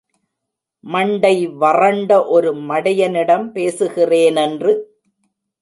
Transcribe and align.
மண்டை 0.83 1.47
வறண்ட 1.47 2.25
ஒரு 2.25 2.53
மடையனிடம் 2.53 3.47
பேசுறேனென்று. 3.53 4.73